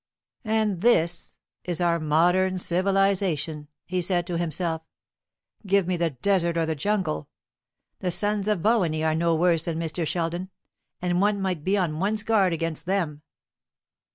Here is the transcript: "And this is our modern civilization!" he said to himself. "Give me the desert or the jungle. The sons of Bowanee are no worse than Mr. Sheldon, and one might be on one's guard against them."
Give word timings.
"And 0.45 0.81
this 0.81 1.37
is 1.63 1.79
our 1.79 1.99
modern 1.99 2.57
civilization!" 2.57 3.67
he 3.85 4.01
said 4.01 4.25
to 4.25 4.37
himself. 4.39 4.81
"Give 5.67 5.85
me 5.85 5.95
the 5.95 6.09
desert 6.09 6.57
or 6.57 6.65
the 6.65 6.73
jungle. 6.73 7.29
The 7.99 8.09
sons 8.09 8.47
of 8.47 8.63
Bowanee 8.63 9.03
are 9.03 9.13
no 9.13 9.35
worse 9.35 9.65
than 9.65 9.79
Mr. 9.79 10.07
Sheldon, 10.07 10.49
and 11.03 11.21
one 11.21 11.39
might 11.39 11.63
be 11.63 11.77
on 11.77 11.99
one's 11.99 12.23
guard 12.23 12.51
against 12.51 12.87
them." 12.87 13.21